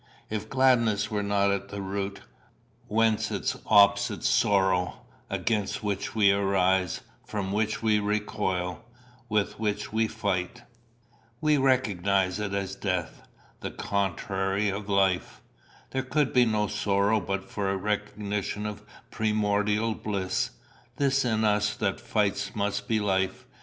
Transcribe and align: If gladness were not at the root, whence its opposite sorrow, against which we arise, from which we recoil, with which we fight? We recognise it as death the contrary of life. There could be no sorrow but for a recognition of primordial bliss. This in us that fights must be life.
If 0.31 0.49
gladness 0.49 1.11
were 1.11 1.21
not 1.21 1.51
at 1.51 1.69
the 1.69 1.79
root, 1.79 2.21
whence 2.87 3.29
its 3.29 3.55
opposite 3.67 4.23
sorrow, 4.23 5.03
against 5.29 5.83
which 5.83 6.15
we 6.15 6.31
arise, 6.31 7.01
from 7.27 7.51
which 7.51 7.83
we 7.83 7.99
recoil, 7.99 8.83
with 9.29 9.59
which 9.59 9.93
we 9.93 10.07
fight? 10.07 10.63
We 11.39 11.57
recognise 11.59 12.39
it 12.39 12.51
as 12.55 12.73
death 12.75 13.21
the 13.59 13.69
contrary 13.69 14.69
of 14.69 14.89
life. 14.89 15.39
There 15.91 16.01
could 16.01 16.33
be 16.33 16.45
no 16.45 16.65
sorrow 16.65 17.19
but 17.21 17.47
for 17.47 17.69
a 17.69 17.77
recognition 17.77 18.65
of 18.65 18.81
primordial 19.11 19.93
bliss. 19.93 20.49
This 20.97 21.23
in 21.23 21.43
us 21.43 21.75
that 21.75 21.99
fights 21.99 22.55
must 22.55 22.87
be 22.87 22.99
life. 22.99 23.45